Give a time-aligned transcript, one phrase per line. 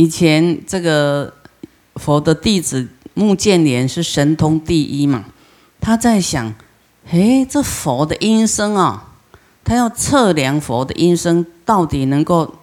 [0.00, 1.30] 以前这个
[1.96, 5.26] 佛的弟子目犍连是神通第一嘛，
[5.78, 6.54] 他在想，
[7.10, 9.12] 诶，这佛的音声啊，
[9.62, 12.54] 他要测量佛的音声到底能够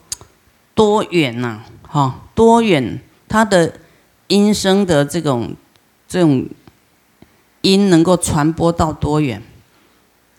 [0.73, 1.61] 多远呐？
[1.83, 2.99] 哈，多远？
[3.27, 3.71] 他的
[4.29, 5.53] 音声的这种
[6.07, 6.43] 这种
[7.61, 9.43] 音能够传播到多远？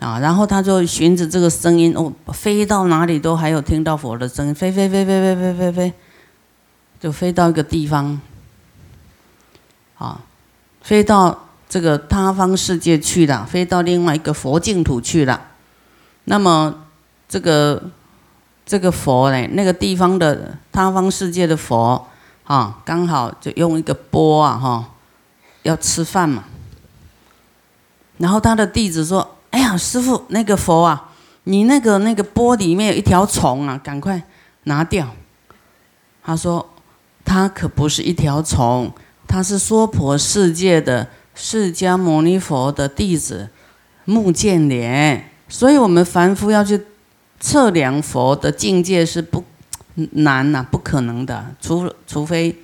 [0.00, 5.92] 啊，然后他就循着这个声音哦，飞到哪里都还有听到佛的声音，飞飞飞飞飞飞飞飞，
[7.00, 8.20] 就飞到一个地方，
[9.96, 10.20] 啊，
[10.82, 15.40] 飞到这个他方世界去了，飞到另外一个佛净土去了。
[16.24, 16.86] 那么
[17.28, 17.90] 这个
[18.66, 22.06] 这个佛呢，那个地方的他方世界的佛
[22.44, 24.90] 啊，刚好就用一个钵啊哈，
[25.62, 26.44] 要吃饭嘛。
[28.18, 29.34] 然后他的弟子说。
[29.50, 31.10] 哎呀，师傅，那个佛啊，
[31.44, 34.22] 你那个那个钵里面有一条虫啊，赶快
[34.64, 35.08] 拿掉。
[36.22, 36.68] 他说，
[37.28, 38.90] 他可不是一条虫，
[39.26, 43.50] 他是娑婆世界的释迦牟尼佛的弟子
[44.06, 45.30] 目犍连。
[45.46, 46.80] 所以，我们凡夫要去
[47.38, 49.44] 测量佛的境界是不
[50.12, 52.56] 难呐，不可能的，除除非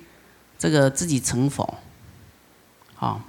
[0.57, 1.75] 这个自己成佛。
[2.95, 3.21] 好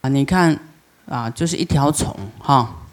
[0.00, 0.58] 啊，你看。
[1.06, 2.86] 啊，就是一条虫哈，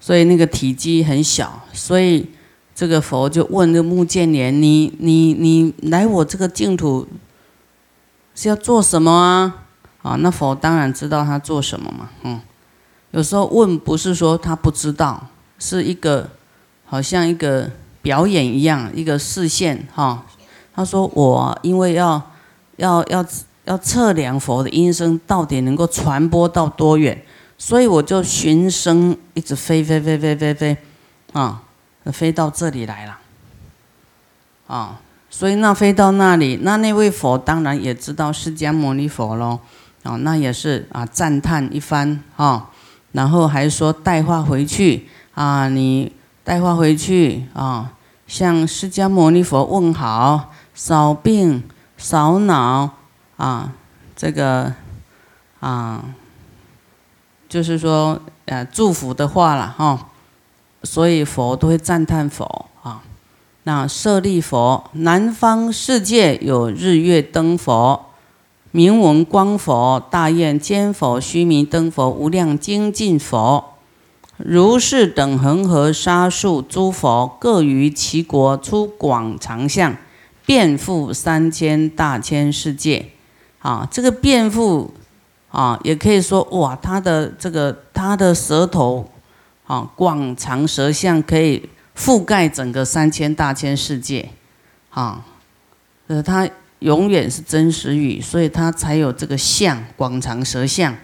[0.00, 2.30] 所以那个体积很小，所以
[2.74, 7.06] 这个佛就问这个目犍连：“你你你来我这个净土
[8.34, 9.66] 是要做什么啊？”
[10.02, 12.40] 啊，那佛当然知道他做什么嘛，嗯，
[13.12, 16.28] 有时候问不是说他不知道，是一个
[16.84, 17.70] 好像一个
[18.02, 20.26] 表演一样，一个视线哈。
[20.74, 22.20] 他说：“我因为要
[22.76, 23.24] 要要。”
[23.66, 27.18] 要测量佛的音声到底能够传播到多远，
[27.56, 30.76] 所以我就寻声一直飞飞飞飞飞飞，
[31.32, 31.62] 啊，
[32.12, 33.18] 飞到这里来了，
[34.66, 39.60] 啊，所以那飞到那里，那那位佛当然也知道释迦牟尼佛喽，
[40.02, 42.70] 啊，那也是啊赞叹一番啊，
[43.12, 46.12] 然后还说带话回去啊，你
[46.42, 47.92] 带话回去啊，
[48.26, 51.62] 向释迦牟尼佛问好，扫病
[51.96, 52.90] 扫恼。
[53.36, 53.72] 啊，
[54.14, 54.72] 这个
[55.58, 56.04] 啊，
[57.48, 60.10] 就是说呃祝福的话了哈，
[60.84, 63.02] 所以佛都会赞叹佛啊。
[63.64, 68.10] 那舍利佛，南方世界有日月灯佛、
[68.70, 73.64] 明文光佛、大愿坚佛、须弥灯佛、无量精进佛，
[74.36, 79.96] 如是等恒河沙数诸佛，各于其国出广长相，
[80.44, 83.06] 遍覆三千大千世界。
[83.60, 84.88] 啊，这个遍覆，
[85.48, 89.08] 啊，也可以说哇，他的这个他的舌头，
[89.66, 94.28] 啊，广长舌相可以覆盖整个三千大千世界，
[94.90, 95.24] 啊，
[96.06, 96.48] 呃，他
[96.80, 100.94] 永远是真实语，所以他才有这个相广长舌相。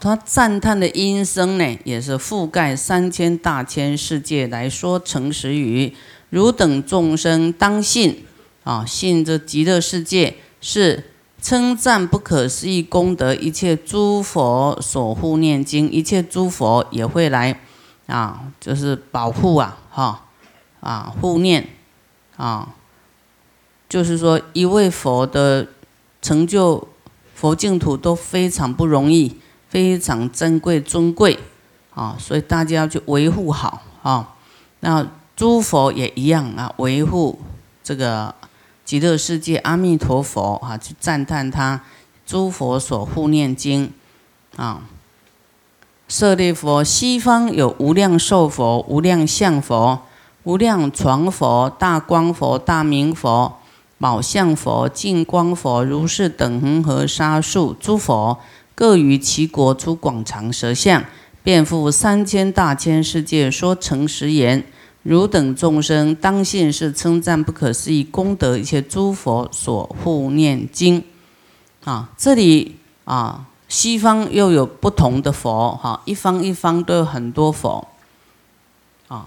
[0.00, 5.94] 他赞叹的音声呢，也是覆盖三千大千世界来说诚实语。
[6.30, 8.24] 汝等众生当信，
[8.64, 11.11] 啊，信这极乐世界是。
[11.42, 17.60] 称赞不可思议功德，一切诸佛所护念经，一切诸佛也会来
[18.06, 20.26] 啊，就是保护啊，哈
[20.78, 21.68] 啊护念
[22.36, 22.76] 啊，
[23.88, 25.66] 就是说一位佛的
[26.22, 26.86] 成就
[27.34, 29.36] 佛净土都非常不容易，
[29.68, 31.36] 非常珍贵尊贵
[31.92, 34.36] 啊，所以大家要去维护好啊。
[34.78, 35.04] 那
[35.34, 37.40] 诸佛也一样啊，维护
[37.82, 38.32] 这个。
[38.92, 41.80] 极乐世界阿弥陀佛啊，去赞叹他
[42.26, 43.90] 诸佛所护念经
[44.56, 44.82] 啊。
[46.08, 50.02] 舍利佛，西方有无量寿佛、无量相佛、
[50.42, 53.56] 无量床佛、大光佛、大明佛、
[53.96, 58.38] 宝相佛、净光佛，如是等恒河沙数诸佛，
[58.74, 61.02] 各于其国出广长舌相，
[61.42, 64.62] 遍覆三千大千世界，说诚实言。
[65.02, 71.02] 汝等众生当信是称赞不可思议功德，一切诸佛所护念经。
[71.82, 77.88] 啊，这里啊，西方又有不同的佛，哈，一方一方都有很多佛。
[79.08, 79.26] 啊，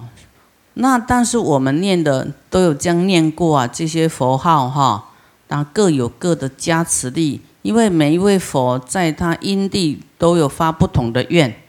[0.75, 5.09] 那但是我们念的都有将念过啊，这些佛号哈，
[5.49, 11.61] 那各有各的加持力，因为每一位佛在他因地都有发不同的愿，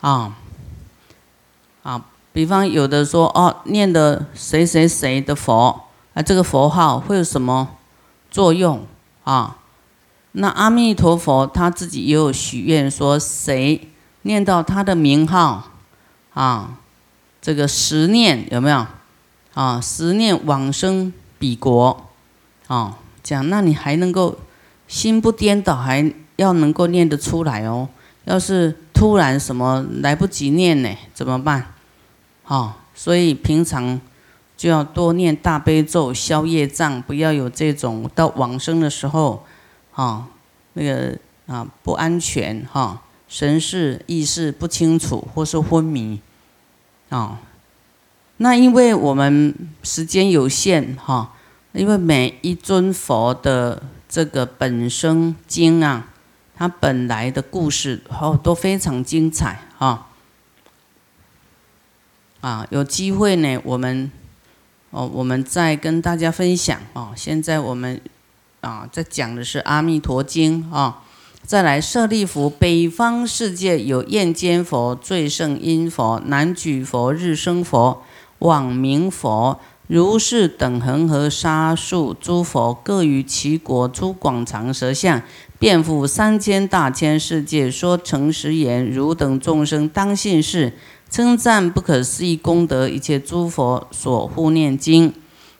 [0.00, 0.38] 啊，啊。
[2.32, 5.82] 比方有的说哦，念的谁谁谁的佛
[6.14, 7.68] 啊，这个佛号会有什么
[8.30, 8.86] 作用
[9.24, 9.58] 啊？
[10.32, 13.88] 那阿弥陀佛他自己也有许愿说，谁
[14.22, 15.70] 念到他的名号
[16.32, 16.78] 啊，
[17.42, 18.86] 这个十念有没有
[19.52, 19.78] 啊？
[19.78, 22.08] 十念往生彼国，
[22.66, 24.38] 啊，讲那你还能够
[24.88, 27.88] 心不颠倒，还要能够念得出来哦。
[28.24, 31.74] 要是突然什么来不及念呢，怎么办？
[32.52, 33.98] 哦，所以平常
[34.58, 39.46] 就要多念大悲咒消业障，不要有这种到往生的时候，
[39.94, 40.26] 啊，
[40.74, 41.16] 那个
[41.46, 46.20] 啊不安全哈，神识意识不清楚或是昏迷，
[47.08, 47.40] 啊。
[48.36, 51.32] 那因为我们时间有限哈，
[51.72, 56.08] 因为每一尊佛的这个本生经啊，
[56.54, 60.08] 它本来的故事哦都非常精彩哈。
[62.42, 64.12] 啊，有机会呢，我们
[64.90, 67.12] 哦，我们再跟大家分享哦。
[67.16, 67.98] 现在我们
[68.60, 71.02] 啊在讲的是《阿弥陀经》啊，
[71.42, 78.02] 再来舍利弗，北方世界有焰尖佛、最胜音佛、南举佛、日生佛。
[78.42, 85.22] 往明佛如是等恒河沙数诸佛各于其国诸广长舌相，
[85.60, 90.72] 遍覆三千大千世界，说诚实言：汝等众生当信是，
[91.12, 95.12] 称赞不可思议功德，一切诸佛所护念经。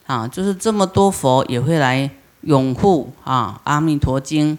[0.07, 2.11] 啊，就是这么多佛也会来
[2.41, 3.61] 拥护啊！
[3.65, 4.57] 阿弥陀经，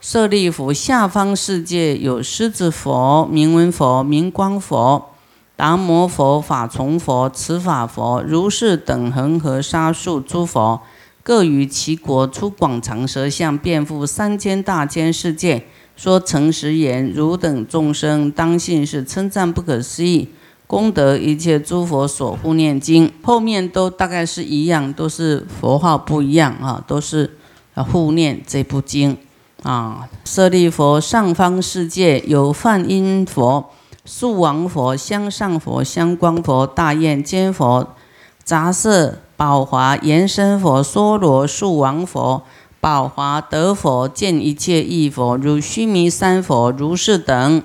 [0.00, 5.10] 舍利弗，下方世界有狮子佛、明文佛、明光佛。
[5.54, 10.80] 达摩佛、法从佛、持法佛、如是等恒河沙数诸佛，
[11.22, 15.66] 各于其国出广长舌相，遍覆三千大千世界，
[15.98, 20.28] 说诚实言：汝等众生当信是，称赞不可思议
[20.68, 23.12] 功德，一切诸佛所护念经。
[23.24, 27.36] 后面都大概是一样，都是佛号不一样啊，都是
[27.74, 29.16] 护念这部经
[29.64, 30.08] 啊。
[30.24, 33.70] 舍利佛，上方世界有梵音佛。
[34.04, 37.94] 树王佛、香上佛、香光佛、大焰尖佛、
[38.42, 42.44] 杂色宝华延伸佛、梭罗树王佛、
[42.88, 47.62] 宝华德佛、见一切异佛，如须弥山佛、如是等，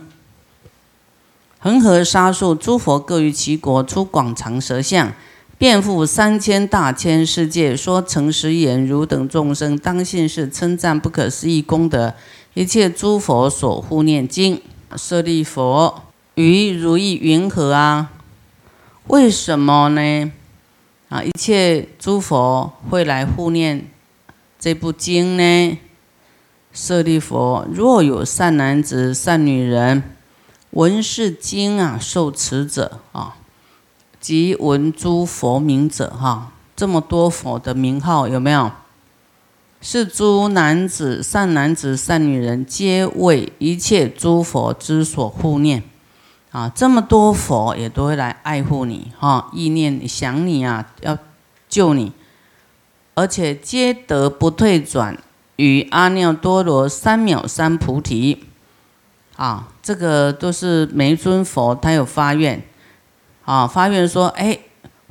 [1.60, 5.14] 恒河沙数诸佛各于其国出广长舌相，
[5.58, 12.14] 遍覆三千大千世界，说诚实言：汝等众生当信是，称赞不可思议功德，
[12.54, 14.62] 一切诸佛所护念经。
[14.98, 16.02] 舍利佛。
[16.36, 18.12] 于如意云何啊？
[19.08, 20.32] 为什么呢？
[21.08, 23.88] 啊，一切诸佛会来护念
[24.64, 25.78] 这部经呢？
[26.72, 30.02] 舍利弗，若有善男子、善女人
[30.70, 33.36] 闻是经啊，受持者啊，
[34.22, 38.72] 即闻诸佛名者哈，这么多佛的名号有没有？
[39.82, 45.84] 是诸男子、善男子、善女人，皆为一切诸佛之所护念。
[46.52, 51.18] 啊，这么多佛也都会来爱护你，哈，意念想你啊，要
[51.68, 52.14] 救你，
[53.16, 55.18] 而且皆得不退转，
[55.58, 58.46] 与阿耨多罗三藐三菩提，
[59.36, 62.62] 啊，这个都是每尊佛他有发愿，
[63.46, 64.58] 啊，发愿说，哎，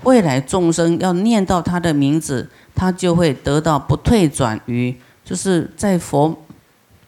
[0.03, 6.37] 未来众生要念到他的名字，他就会得到不退转于，就是在佛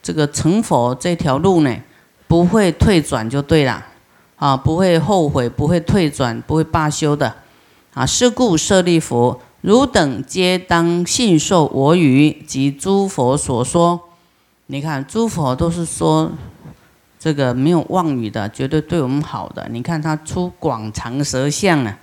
[0.01, 1.75] 这个成佛这条路呢，
[2.27, 3.85] 不会退转就对了。
[4.37, 7.33] 啊，不会后悔，不会退转，不会罢休的。
[7.93, 13.99] 啊，是故舍利弗，汝等皆当信受我语及诸佛所说。
[14.67, 16.31] 你看，诸佛都是说
[17.17, 19.67] 这个没有妄语的，绝对对我们好的。
[19.71, 21.97] 你看他出广长舌相啊，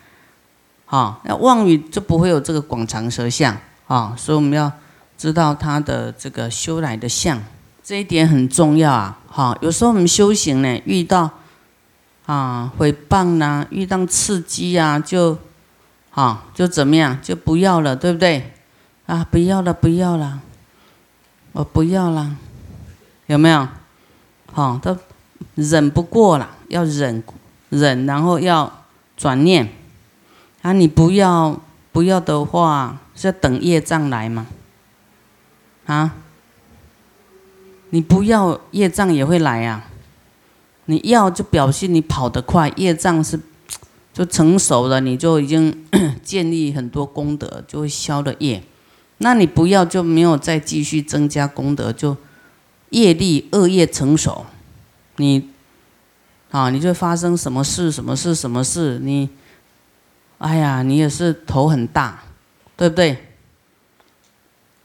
[0.86, 3.56] 啊，那妄语就不会有这个广长舌相
[3.86, 4.12] 啊。
[4.18, 4.72] 所以我们要
[5.16, 7.40] 知道他的这个修来的相，
[7.80, 9.20] 这一点很重要啊。
[9.28, 11.30] 好，有时候我们修行呢，遇到。
[12.26, 15.36] 啊，诽谤呐，遇到刺激啊，就，
[16.12, 18.52] 啊，就怎么样，就不要了，对不对？
[19.06, 20.40] 啊，不要了，不要了，
[21.52, 22.36] 我不要了，
[23.26, 23.66] 有没有？
[24.52, 24.96] 好，都
[25.54, 27.22] 忍不过了，要忍，
[27.70, 28.84] 忍，然后要
[29.16, 29.72] 转念。
[30.60, 34.46] 啊，你不要，不要的话，是要等业障来吗？
[35.86, 36.12] 啊，
[37.90, 39.84] 你不要，业障也会来呀。
[40.84, 43.40] 你要就表示你跑得快，业障是
[44.12, 45.84] 就成熟了，你就已经
[46.22, 48.62] 建立很多功德，就会消了业。
[49.18, 52.16] 那你不要就没有再继续增加功德，就
[52.90, 54.46] 业力恶业成熟，
[55.16, 55.48] 你
[56.50, 59.28] 啊，你就发生什么事，什么事，什么事，你
[60.38, 62.22] 哎呀，你也是头很大，
[62.76, 63.28] 对不对？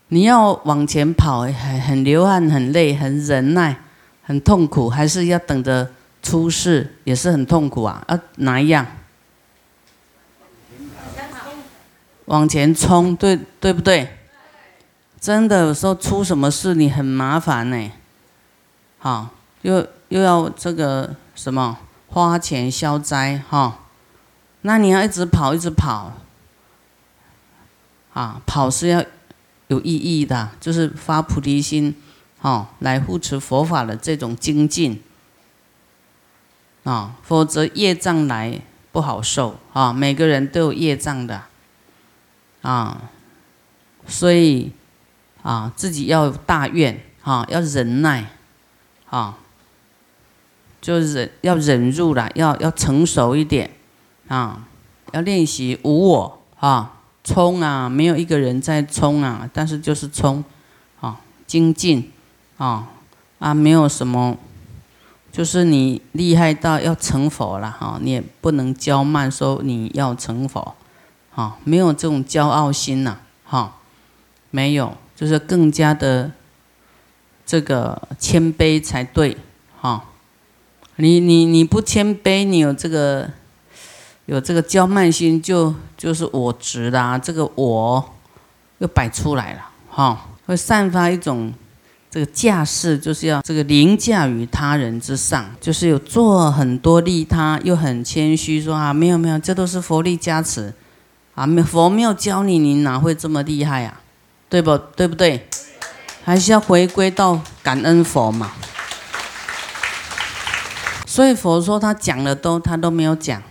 [0.10, 3.84] 你要往前跑，很很流汗，很累，很忍耐。
[4.24, 5.90] 很痛苦，还是要等着
[6.22, 8.04] 出世，也是很痛苦啊！
[8.08, 8.86] 啊，哪一样？
[12.28, 14.18] 往前冲，对对不对？
[15.20, 17.92] 真的有时候出什么事，你很麻烦呢。
[19.00, 19.30] 好，
[19.64, 23.80] 又又要这个什么花钱消灾哈？
[24.62, 26.14] 那你要一直跑，一直跑。
[28.14, 29.04] 啊，跑是要
[29.68, 31.96] 有意义的，就是发菩提心，
[32.42, 35.02] 哦，来护持佛法的这种精进。
[36.84, 39.92] 啊，否则业障来不好受啊！
[39.92, 41.44] 每个人都有业障的，
[42.62, 43.10] 啊，
[44.08, 44.72] 所以
[45.44, 48.26] 啊，自己要大愿啊，要忍耐
[49.10, 49.38] 啊，
[50.82, 53.72] 就忍要忍住了，要要成熟一点
[54.28, 54.68] 啊，
[55.14, 60.44] 要练习无我啊，冲啊，没有一个人在冲啊，但是就是冲
[61.00, 62.12] 啊，精进
[62.58, 62.90] 啊
[63.40, 64.38] 啊，没有什么。
[65.30, 70.74] 就是你厉害到要成佛了哈，你也不能骄慢说你要成佛，
[71.38, 73.76] 啊，没有这种骄傲心呐，哈，
[74.50, 76.32] 没有，就是更加的
[77.46, 79.38] 这个谦卑才对，
[79.80, 80.06] 哈，
[80.96, 83.30] 你你你不谦卑，你有这个
[84.26, 88.16] 有这个骄慢心，就就是我执啦，这个我
[88.80, 91.54] 又摆出来了，哈，会散发一种。
[92.10, 100.74] 这个架势就是要这个凌驾于他人之上，就是有做很多利他，又很谦虚，说啊没有没有，这都是佛力加持，
[101.38, 104.00] 啊没佛没有教你，你哪会这么厉害呀？
[104.50, 105.48] 对不对不对？
[106.24, 108.54] 还是要回归到感恩佛嘛。
[111.06, 113.44] 所以佛说他讲的都他都没有讲，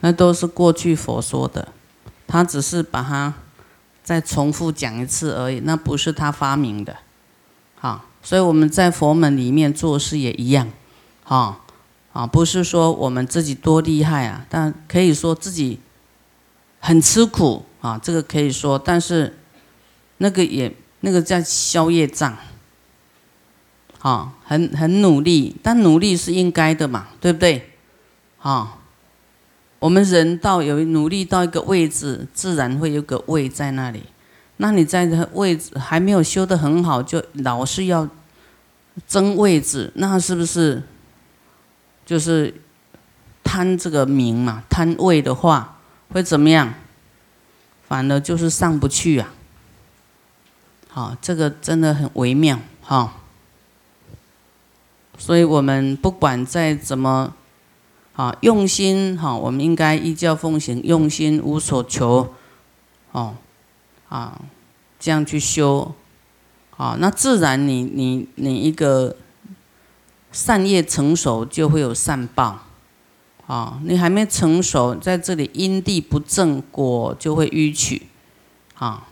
[0.00, 1.68] 那都是过去佛说的，
[2.26, 3.34] 他只是把它
[4.02, 6.96] 再重复讲一次而已，那不是他发明的。
[7.82, 10.68] 啊，所以我们在佛门里面做事也一样，
[11.24, 11.60] 啊
[12.14, 15.80] 啊，不是说我们自己多厉害啊，但可以说自己
[16.80, 19.38] 很吃苦啊，这个可以说，但是
[20.16, 22.36] 那个也那个叫消业障，
[24.00, 27.70] 啊，很很努力，但努力是应该的嘛，对不对？
[28.40, 28.78] 啊，
[29.78, 34.02] 我们人到有努力到一个位置，自然会有个位在那里。
[34.56, 38.08] 那你在这位置还没有修得很好，就老是要
[39.06, 40.82] 争位置，那是不是
[42.04, 42.54] 就是
[43.42, 44.62] 贪这个名嘛？
[44.68, 45.79] 贪位的话
[46.12, 46.74] 会怎么样？
[47.88, 49.34] 反而就是上不去啊！
[50.88, 53.14] 好，这个真的很微妙哈。
[55.18, 57.34] 所以我们不管再怎么
[58.14, 62.34] 啊用心哈，我们应该依教奉行，用心无所求
[63.12, 63.36] 哦。
[64.08, 64.40] 啊，
[64.98, 65.94] 这样去修，
[66.76, 69.16] 啊，那自然你你你一个
[70.32, 72.60] 善业成熟，就会有善报，
[73.50, 78.06] 啊，你还没成熟，在这里因地不正，果就会迂曲，
[78.78, 79.08] 啊，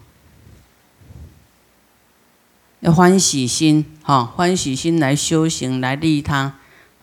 [2.78, 6.54] 要欢喜心，哈，欢喜心来修行，来利他，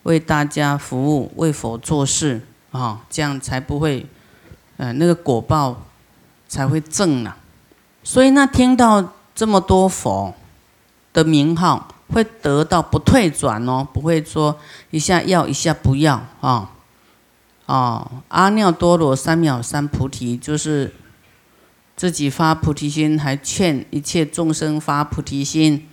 [0.04, 2.40] 为大家服务，为佛做事，
[2.70, 4.06] 啊，这样才不会，
[4.78, 5.82] 呃，那个果报
[6.48, 7.34] 才会正呢。
[8.02, 10.34] 所以，那听到这么多佛
[11.12, 14.58] 的名号，会得到不退转哦，不会说
[14.90, 16.72] 一下要一下不要啊。
[17.66, 20.94] 哦，阿耨多罗三藐三菩提，就是
[21.96, 25.88] 自己发菩提心，还劝一切众生发菩提心，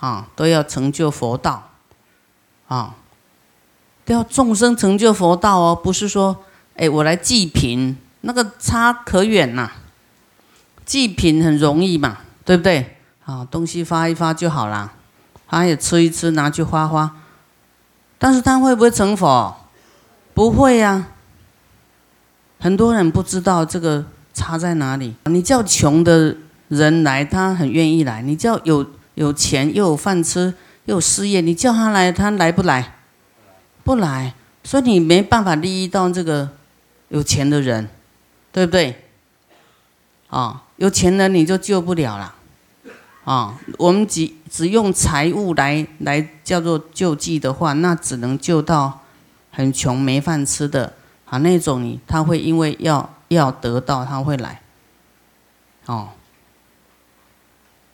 [0.00, 1.70] 啊，都要成就佛道，
[2.68, 2.94] 啊，
[4.04, 6.44] 都要众生成就佛道哦，不是说，
[6.76, 9.70] 哎，我来济贫，那个差可远呐。
[10.84, 12.96] 祭品很容易嘛，对不对？
[13.24, 14.92] 啊，东西发一发就好了，
[15.46, 17.18] 他也吃一吃，拿去花花。
[18.18, 19.56] 但是他会不会成佛？
[20.34, 21.08] 不会呀。
[22.58, 25.14] 很多人不知道这个差在哪里。
[25.24, 26.36] 你叫穷的
[26.68, 32.96] 人来，他很愿意来；你叫有有钱又有饭吃又有事业，你叫他来，他来不来？
[33.84, 34.34] 不来。
[34.64, 36.48] 所以你没办法利益到这个
[37.08, 37.88] 有钱的人，
[38.52, 39.04] 对不对？
[40.28, 40.62] 啊。
[40.76, 42.34] 有钱人你就救不了了，
[43.22, 49.01] 啊，我们只只用财物来来叫做救济的话，那只能救到
[49.52, 50.94] 很穷没饭吃的
[51.26, 54.60] 啊那种，你他会因为要要得到他会来，
[55.86, 56.08] 哦，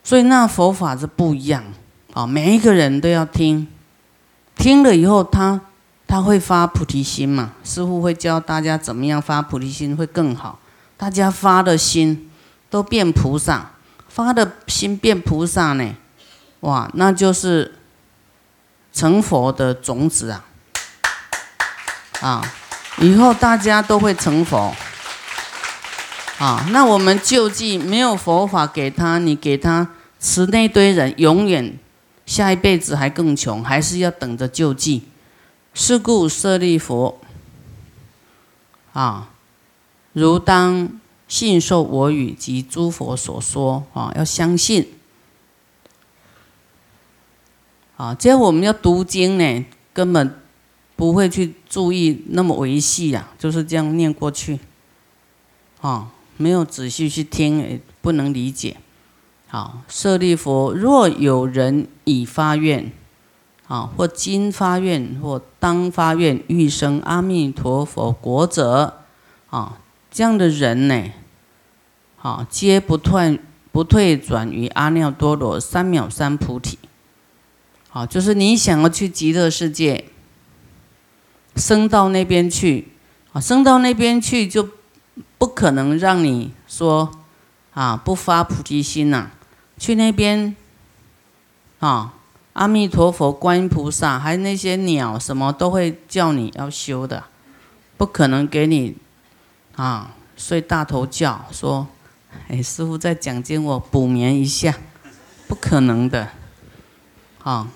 [0.02, 1.62] 所以那佛法是不一样
[2.14, 3.68] 啊，每一个人都要听，
[4.56, 5.60] 听了以后他
[6.06, 10.58] 他会发菩提心嘛，师傅会教大家怎么样发菩提心会更好，
[10.96, 12.24] 大家发的心。
[12.70, 13.70] 都变菩萨，
[14.08, 15.94] 发的心变菩萨呢，
[16.60, 17.76] 哇，那就是
[18.92, 20.44] 成佛的种子啊！
[22.20, 22.42] 啊，
[23.00, 24.74] 以后大家都会成佛，
[26.38, 31.78] 啊，那我们救济没有佛法给他，你给他吃那堆人，永远
[32.26, 35.04] 下一辈子还更穷，还是要等着救济。
[35.74, 37.20] 是故舍利佛
[38.94, 39.28] 啊，
[40.12, 40.88] 如当
[41.28, 44.92] 信受我语及诸佛所说啊，要相信
[47.96, 48.12] 啊。
[48.18, 50.40] 这样我们要读经呢，根本
[50.98, 54.58] 不会去注意那么维系呀，就是这样念过去
[55.80, 56.10] 啊。
[56.36, 58.78] 没有仔细去听，不能理解。
[59.46, 62.90] 好，舍利佛，若有人已发愿，
[63.68, 69.04] 啊，或今发愿，或当发愿，欲生阿弥陀佛国者，
[69.50, 69.78] 啊，
[70.10, 71.12] 这样的人呢，
[72.16, 73.40] 好，皆不退
[73.70, 76.76] 不退转于阿耨多罗三藐三菩提。
[77.88, 80.04] 好，就是你想要去极乐世界，
[81.58, 82.88] 升到那边去，
[83.32, 84.68] 啊，升到那边去就。
[85.36, 87.12] 不可能让你说
[87.72, 89.30] 啊不发菩提心呐，
[89.78, 90.56] 去那边
[91.78, 92.12] 啊，
[92.54, 97.22] 阿弥陀佛、观音菩萨，还有那些鸟什么都会叫你要修的，
[97.96, 98.96] 不可能给你
[99.76, 101.86] 啊睡大头觉，说
[102.48, 104.74] 哎师傅在讲经，我补眠一下，
[105.46, 106.30] 不可能的，
[107.44, 107.68] 啊，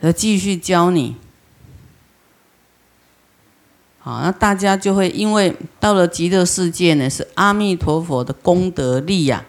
[0.00, 1.14] 要继续教你。
[4.02, 9.44] 好，那大家就会因为到了极乐世界呢，是阿弥陀佛的功德力呀，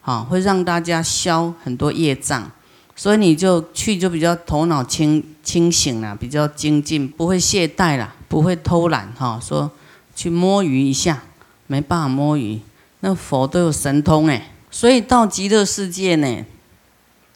[0.00, 2.50] 好，会让大家消很多业障，
[2.96, 9.38] 所以你就去就比较头脑清清醒了，比较精进，不会懈怠了，不会偷懒哈。
[9.38, 9.70] 说
[10.14, 11.22] 去摸鱼一下，
[11.66, 12.60] 没办法摸鱼，
[13.00, 16.46] 那佛都有神通哎，所以到极乐世界呢，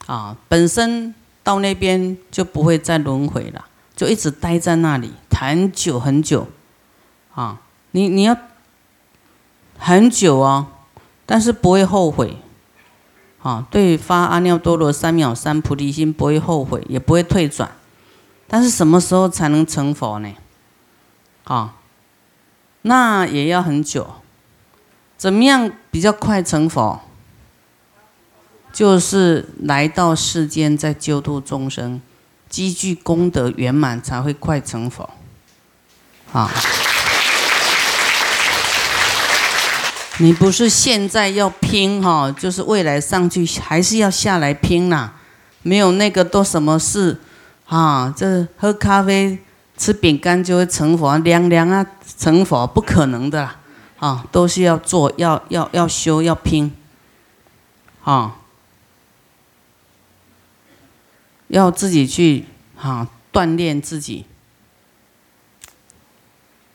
[0.06, 3.66] 啊，本身到那边就不会再轮回了。
[3.94, 6.48] 就一直待在那里很久很久，
[7.34, 8.34] 啊，你你要
[9.78, 10.66] 很久哦，
[11.26, 12.38] 但是不会后悔，
[13.42, 17.70] 啊，对发阿耨多罗三藐三菩提心不会后悔，也不会退转，
[18.48, 20.34] 但是什么时候才能成佛呢？
[21.44, 21.74] 啊，
[22.82, 24.06] 那也要很久，
[25.18, 27.00] 怎么样比较快成佛？
[28.72, 32.00] 就是来到世间，在救度众生。
[32.48, 35.10] 积聚功德圆满，才会快成佛。
[36.32, 36.50] 啊！
[40.18, 45.12] 你不是现在要拼哈，就是未来上去还是要下来拼呐？
[45.62, 47.20] 没有那个都什么事
[47.66, 48.14] 啊？
[48.16, 49.38] 这喝咖啡、
[49.76, 51.84] 吃饼干就会成佛，凉凉啊
[52.18, 53.56] 成佛不可能的啦！
[53.98, 56.72] 啊，都是要做，要要要修，要拼。
[58.04, 58.36] 啊！
[61.48, 64.26] 要自己去哈锻炼自己，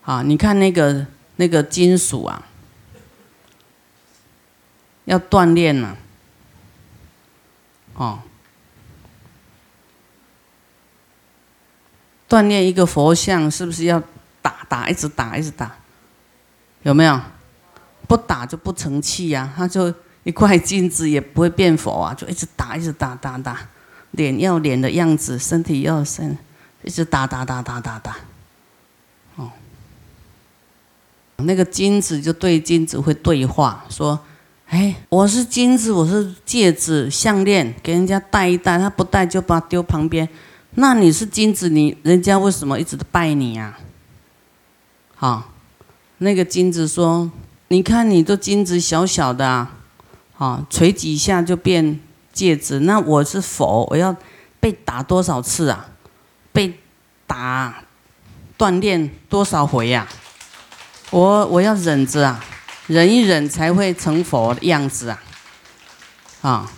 [0.03, 2.47] 啊，你看那个那个金属啊，
[5.05, 5.95] 要锻炼呐，
[7.93, 8.19] 哦，
[12.27, 14.01] 锻炼一个佛像是不是要
[14.41, 15.75] 打打一直打一直打？
[16.83, 17.21] 有没有？
[18.07, 23.69] 不打就不成器呀，他就一块金子也不会变佛啊，就一直打一直打打打。
[24.11, 26.37] 脸要脸的样子，身体要身，
[26.83, 28.17] 一直打打打打打打，
[29.35, 29.49] 哦，
[31.45, 34.19] 那个金子就对金子会对话，说
[34.69, 40.27] ：“哎，我是金子，我是戒指、项链，给人家戴一戴，他不戴就把它丢旁边。
[40.75, 43.77] 那你是金子，你人家为什么一直都拜你呀？”
[45.15, 45.51] 好，
[46.19, 47.31] 那个金子说
[47.69, 49.77] ：“你看你这金子小小的啊，
[50.33, 51.99] 好锤几下就变。”
[52.33, 54.15] 戒指，那我是佛，我要
[54.61, 55.87] 被打多少次啊？
[56.53, 56.73] 被
[57.27, 57.83] 打
[58.57, 60.07] 锻炼多少回呀？
[61.11, 62.43] 我我要忍着啊，
[62.87, 65.21] 忍一忍才会成佛的样子啊！
[66.41, 66.71] 啊，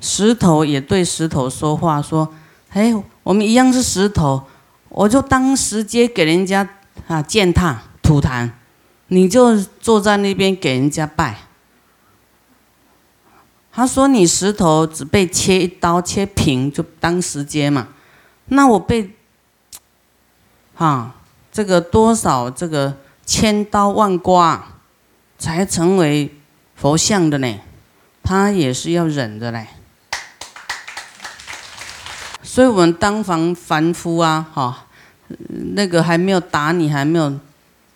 [0.00, 2.32] 石头也对石头说话，说
[2.72, 4.44] ：“哎，我们一样是石头，
[4.90, 6.68] 我就当石阶给人家
[7.08, 8.50] 啊践踏吐痰，
[9.08, 11.38] 你就坐在那边给人家拜。”
[13.72, 17.88] 他说：“你石头只被切一刀切平就当石阶嘛，
[18.46, 19.10] 那我被，
[20.74, 21.14] 哈，
[21.56, 24.60] 这个多少这个千刀万剐，
[25.38, 26.30] 才成为
[26.74, 27.58] 佛像的呢？
[28.22, 29.66] 他也是要忍的嘞。
[32.42, 34.84] 所以我们当防凡夫啊，哈，
[35.48, 37.40] 那个还没有打你，还没有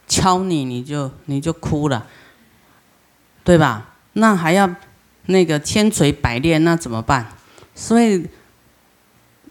[0.09, 2.07] 敲你，你就你就哭了，
[3.45, 3.91] 对吧？
[4.15, 4.75] 那还要。”
[5.27, 7.27] 那个千锤百炼，那怎么办？
[7.75, 8.27] 所以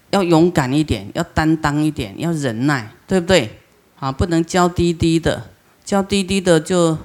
[0.09, 3.58] 要勇敢一点，要担当一点，要忍耐，对不对？
[3.99, 5.49] 啊，不能娇滴滴的，
[5.83, 6.97] 娇滴滴的就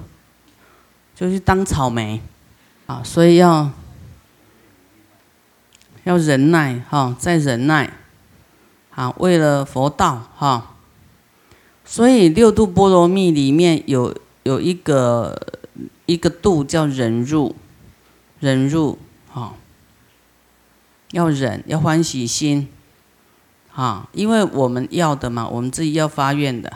[1.13, 2.21] 就去当草莓
[2.85, 3.69] 啊，所以要
[6.05, 7.91] 要忍耐哈，再忍耐
[8.91, 10.71] 啊，为了佛道哈。
[11.83, 15.59] 所以六度波罗蜜里面有有一个
[16.05, 17.55] 一个度叫忍入，
[18.39, 18.97] 忍入
[19.29, 19.53] 哈，
[21.11, 22.69] 要忍，要欢喜心。
[23.73, 26.71] 啊，因为我们要的嘛，我们自己要发愿的，